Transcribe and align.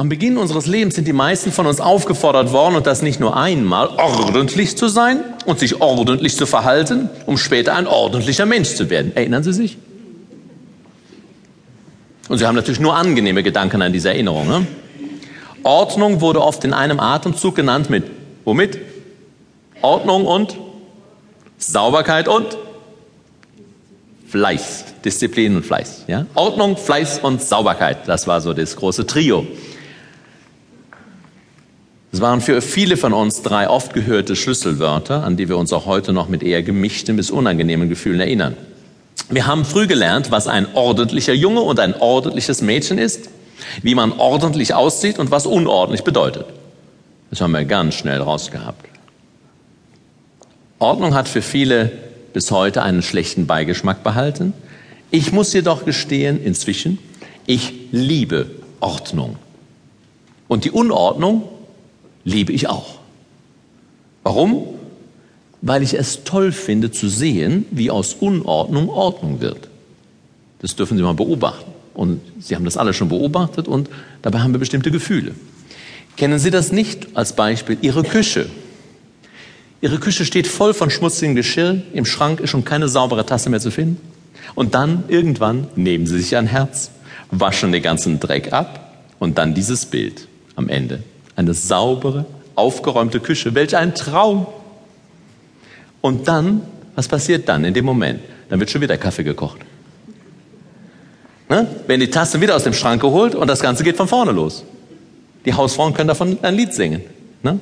Am 0.00 0.08
Beginn 0.08 0.38
unseres 0.38 0.64
Lebens 0.64 0.94
sind 0.94 1.06
die 1.06 1.12
meisten 1.12 1.52
von 1.52 1.66
uns 1.66 1.78
aufgefordert 1.78 2.52
worden, 2.52 2.74
und 2.74 2.86
das 2.86 3.02
nicht 3.02 3.20
nur 3.20 3.36
einmal, 3.36 3.88
ordentlich 3.98 4.78
zu 4.78 4.88
sein 4.88 5.22
und 5.44 5.58
sich 5.58 5.82
ordentlich 5.82 6.34
zu 6.36 6.46
verhalten, 6.46 7.10
um 7.26 7.36
später 7.36 7.74
ein 7.74 7.86
ordentlicher 7.86 8.46
Mensch 8.46 8.70
zu 8.70 8.88
werden. 8.88 9.12
Erinnern 9.14 9.42
Sie 9.42 9.52
sich? 9.52 9.76
Und 12.30 12.38
Sie 12.38 12.46
haben 12.46 12.54
natürlich 12.54 12.80
nur 12.80 12.96
angenehme 12.96 13.42
Gedanken 13.42 13.82
an 13.82 13.92
diese 13.92 14.08
Erinnerung. 14.08 14.48
Ne? 14.48 14.66
Ordnung 15.64 16.22
wurde 16.22 16.40
oft 16.40 16.64
in 16.64 16.72
einem 16.72 16.98
Atemzug 16.98 17.54
genannt 17.54 17.90
mit 17.90 18.04
womit? 18.46 18.78
Ordnung 19.82 20.24
und 20.24 20.56
Sauberkeit 21.58 22.26
und 22.26 22.56
Fleiß. 24.28 24.86
Disziplin 25.04 25.56
und 25.56 25.66
Fleiß. 25.66 26.04
Ja? 26.06 26.24
Ordnung, 26.34 26.78
Fleiß 26.78 27.18
und 27.18 27.42
Sauberkeit. 27.42 28.08
Das 28.08 28.26
war 28.26 28.40
so 28.40 28.54
das 28.54 28.76
große 28.76 29.06
Trio. 29.06 29.46
Es 32.12 32.20
waren 32.20 32.40
für 32.40 32.60
viele 32.60 32.96
von 32.96 33.12
uns 33.12 33.42
drei 33.42 33.68
oft 33.68 33.92
gehörte 33.92 34.34
Schlüsselwörter, 34.34 35.22
an 35.22 35.36
die 35.36 35.48
wir 35.48 35.56
uns 35.56 35.72
auch 35.72 35.86
heute 35.86 36.12
noch 36.12 36.28
mit 36.28 36.42
eher 36.42 36.62
gemischten 36.62 37.16
bis 37.16 37.30
unangenehmen 37.30 37.88
Gefühlen 37.88 38.20
erinnern. 38.20 38.56
Wir 39.28 39.46
haben 39.46 39.64
früh 39.64 39.86
gelernt, 39.86 40.32
was 40.32 40.48
ein 40.48 40.66
ordentlicher 40.74 41.34
Junge 41.34 41.60
und 41.60 41.78
ein 41.78 41.94
ordentliches 41.94 42.62
Mädchen 42.62 42.98
ist, 42.98 43.30
wie 43.82 43.94
man 43.94 44.12
ordentlich 44.12 44.74
aussieht 44.74 45.20
und 45.20 45.30
was 45.30 45.46
unordentlich 45.46 46.02
bedeutet. 46.02 46.46
Das 47.30 47.40
haben 47.40 47.52
wir 47.52 47.64
ganz 47.64 47.94
schnell 47.94 48.20
rausgehabt. 48.20 48.86
Ordnung 50.80 51.14
hat 51.14 51.28
für 51.28 51.42
viele 51.42 51.92
bis 52.32 52.50
heute 52.50 52.82
einen 52.82 53.02
schlechten 53.02 53.46
Beigeschmack 53.46 54.02
behalten. 54.02 54.52
Ich 55.12 55.30
muss 55.30 55.52
jedoch 55.52 55.84
gestehen, 55.84 56.42
inzwischen, 56.42 56.98
ich 57.46 57.72
liebe 57.92 58.50
Ordnung. 58.80 59.36
Und 60.48 60.64
die 60.64 60.70
Unordnung 60.72 61.44
liebe 62.24 62.52
ich 62.52 62.68
auch. 62.68 62.98
Warum? 64.22 64.66
Weil 65.62 65.82
ich 65.82 65.94
es 65.94 66.24
toll 66.24 66.52
finde 66.52 66.90
zu 66.90 67.08
sehen, 67.08 67.66
wie 67.70 67.90
aus 67.90 68.14
Unordnung 68.14 68.88
Ordnung 68.88 69.40
wird. 69.40 69.68
Das 70.60 70.76
dürfen 70.76 70.96
Sie 70.96 71.02
mal 71.02 71.14
beobachten. 71.14 71.70
Und 71.94 72.20
Sie 72.38 72.54
haben 72.54 72.64
das 72.64 72.76
alle 72.76 72.94
schon 72.94 73.08
beobachtet 73.08 73.68
und 73.68 73.90
dabei 74.22 74.40
haben 74.40 74.52
wir 74.52 74.60
bestimmte 74.60 74.90
Gefühle. 74.90 75.34
Kennen 76.16 76.38
Sie 76.38 76.50
das 76.50 76.72
nicht 76.72 77.08
als 77.14 77.34
Beispiel? 77.34 77.78
Ihre 77.82 78.02
Küche. 78.02 78.46
Ihre 79.80 79.98
Küche 79.98 80.24
steht 80.24 80.46
voll 80.46 80.74
von 80.74 80.90
schmutzigem 80.90 81.34
Geschirr, 81.34 81.82
im 81.92 82.04
Schrank 82.04 82.40
ist 82.40 82.50
schon 82.50 82.64
keine 82.64 82.88
saubere 82.88 83.24
Tasse 83.24 83.48
mehr 83.48 83.60
zu 83.60 83.70
finden. 83.70 83.98
Und 84.54 84.74
dann 84.74 85.04
irgendwann 85.08 85.68
nehmen 85.76 86.06
Sie 86.06 86.18
sich 86.18 86.36
ein 86.36 86.46
Herz, 86.46 86.90
waschen 87.30 87.72
den 87.72 87.82
ganzen 87.82 88.20
Dreck 88.20 88.52
ab 88.52 89.04
und 89.18 89.38
dann 89.38 89.54
dieses 89.54 89.86
Bild 89.86 90.28
am 90.56 90.68
Ende. 90.68 91.02
Eine 91.40 91.54
saubere, 91.54 92.26
aufgeräumte 92.54 93.18
Küche. 93.18 93.54
Welch 93.54 93.74
ein 93.74 93.94
Traum! 93.94 94.46
Und 96.02 96.28
dann, 96.28 96.60
was 96.94 97.08
passiert 97.08 97.48
dann 97.48 97.64
in 97.64 97.72
dem 97.72 97.86
Moment? 97.86 98.20
Dann 98.50 98.60
wird 98.60 98.70
schon 98.70 98.82
wieder 98.82 98.98
Kaffee 98.98 99.24
gekocht. 99.24 99.56
Ne? 101.48 101.66
Werden 101.86 102.00
die 102.00 102.10
Tassen 102.10 102.42
wieder 102.42 102.54
aus 102.54 102.64
dem 102.64 102.74
Schrank 102.74 103.00
geholt 103.00 103.34
und 103.34 103.48
das 103.48 103.60
Ganze 103.60 103.84
geht 103.84 103.96
von 103.96 104.06
vorne 104.06 104.32
los. 104.32 104.64
Die 105.46 105.54
Hausfrauen 105.54 105.94
können 105.94 106.08
davon 106.08 106.36
ein 106.42 106.54
Lied 106.54 106.74
singen. 106.74 107.00
Ne? 107.42 107.58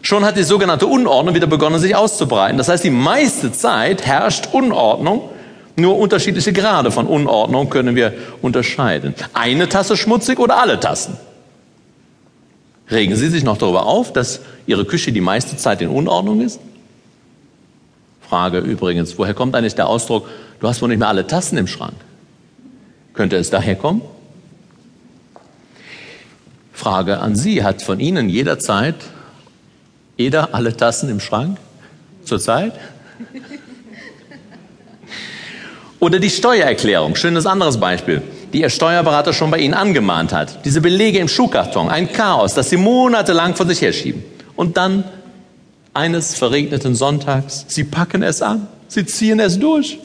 Schon 0.00 0.24
hat 0.24 0.38
die 0.38 0.42
sogenannte 0.42 0.86
Unordnung 0.86 1.34
wieder 1.34 1.46
begonnen, 1.46 1.78
sich 1.78 1.94
auszubreiten. 1.94 2.56
Das 2.56 2.70
heißt, 2.70 2.82
die 2.82 2.90
meiste 2.90 3.52
Zeit 3.52 4.06
herrscht 4.06 4.48
Unordnung. 4.52 5.28
Nur 5.76 5.98
unterschiedliche 5.98 6.54
Grade 6.54 6.90
von 6.90 7.06
Unordnung 7.06 7.68
können 7.68 7.94
wir 7.94 8.14
unterscheiden. 8.40 9.14
Eine 9.34 9.68
Tasse 9.68 9.98
schmutzig 9.98 10.38
oder 10.38 10.62
alle 10.62 10.80
Tassen? 10.80 11.18
Regen 12.90 13.16
Sie 13.16 13.28
sich 13.28 13.44
noch 13.44 13.58
darüber 13.58 13.86
auf, 13.86 14.12
dass 14.12 14.40
Ihre 14.66 14.84
Küche 14.84 15.12
die 15.12 15.20
meiste 15.20 15.56
Zeit 15.56 15.82
in 15.82 15.88
Unordnung 15.88 16.40
ist? 16.40 16.60
Frage 18.22 18.58
übrigens, 18.58 19.18
woher 19.18 19.34
kommt 19.34 19.54
eigentlich 19.54 19.74
der 19.74 19.88
Ausdruck, 19.88 20.28
du 20.60 20.68
hast 20.68 20.80
wohl 20.80 20.88
nicht 20.88 20.98
mehr 20.98 21.08
alle 21.08 21.26
Tassen 21.26 21.58
im 21.58 21.66
Schrank? 21.66 21.94
Könnte 23.14 23.36
es 23.36 23.50
daher 23.50 23.76
kommen? 23.76 24.02
Frage 26.72 27.18
an 27.18 27.36
Sie, 27.36 27.64
hat 27.64 27.82
von 27.82 28.00
Ihnen 28.00 28.28
jederzeit 28.28 28.96
jeder 30.16 30.54
alle 30.54 30.76
Tassen 30.76 31.08
im 31.08 31.20
Schrank? 31.20 31.58
Zurzeit? 32.24 32.72
Oder 36.00 36.20
die 36.20 36.30
Steuererklärung, 36.30 37.16
schönes 37.16 37.46
anderes 37.46 37.78
Beispiel 37.78 38.22
die 38.52 38.60
Ihr 38.60 38.70
Steuerberater 38.70 39.32
schon 39.32 39.50
bei 39.50 39.58
Ihnen 39.58 39.74
angemahnt 39.74 40.32
hat. 40.32 40.64
Diese 40.64 40.80
Belege 40.80 41.18
im 41.18 41.28
Schuhkarton, 41.28 41.88
ein 41.88 42.12
Chaos, 42.12 42.54
das 42.54 42.70
Sie 42.70 42.76
monatelang 42.76 43.54
vor 43.54 43.66
sich 43.66 43.80
herschieben. 43.80 44.24
Und 44.56 44.76
dann 44.76 45.04
eines 45.94 46.34
verregneten 46.34 46.94
Sonntags, 46.94 47.64
Sie 47.68 47.84
packen 47.84 48.22
es 48.22 48.42
an, 48.42 48.68
Sie 48.88 49.04
ziehen 49.04 49.40
es 49.40 49.58
durch. 49.58 49.98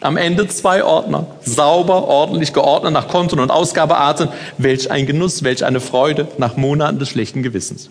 Am 0.00 0.18
Ende 0.18 0.46
zwei 0.48 0.84
Ordner, 0.84 1.26
sauber, 1.42 2.06
ordentlich 2.06 2.52
geordnet 2.52 2.92
nach 2.92 3.08
Konten 3.08 3.40
und 3.40 3.50
Ausgabearten. 3.50 4.28
Welch 4.58 4.90
ein 4.90 5.06
Genuss, 5.06 5.42
welch 5.42 5.64
eine 5.64 5.80
Freude 5.80 6.28
nach 6.36 6.56
Monaten 6.56 6.98
des 6.98 7.08
schlechten 7.08 7.42
Gewissens. 7.42 7.88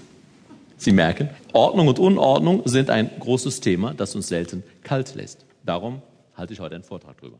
Sie 0.77 0.91
merken, 0.91 1.29
Ordnung 1.53 1.87
und 1.87 1.97
Unordnung 1.97 2.61
sind 2.65 2.89
ein 2.89 3.09
großes 3.19 3.61
Thema, 3.61 3.93
das 3.95 4.13
uns 4.13 4.27
selten 4.27 4.63
kalt 4.83 5.15
lässt. 5.15 5.45
Darum 5.65 6.01
halte 6.35 6.53
ich 6.53 6.59
heute 6.59 6.75
einen 6.75 6.83
Vortrag 6.83 7.17
drüber. 7.17 7.39